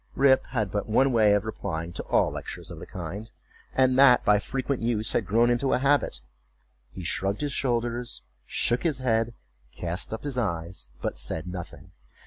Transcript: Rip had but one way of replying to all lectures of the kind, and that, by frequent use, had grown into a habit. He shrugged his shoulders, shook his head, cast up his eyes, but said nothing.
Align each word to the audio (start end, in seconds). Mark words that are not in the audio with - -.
Rip 0.15 0.47
had 0.47 0.71
but 0.71 0.89
one 0.89 1.11
way 1.11 1.35
of 1.35 1.45
replying 1.45 1.93
to 1.93 2.03
all 2.05 2.31
lectures 2.31 2.71
of 2.71 2.79
the 2.79 2.87
kind, 2.87 3.29
and 3.71 3.99
that, 3.99 4.25
by 4.25 4.39
frequent 4.39 4.81
use, 4.81 5.13
had 5.13 5.27
grown 5.27 5.51
into 5.51 5.73
a 5.73 5.77
habit. 5.77 6.21
He 6.89 7.03
shrugged 7.03 7.41
his 7.41 7.53
shoulders, 7.53 8.23
shook 8.47 8.81
his 8.81 8.97
head, 8.97 9.35
cast 9.75 10.11
up 10.11 10.23
his 10.23 10.39
eyes, 10.39 10.87
but 11.03 11.19
said 11.19 11.45
nothing. 11.45 11.91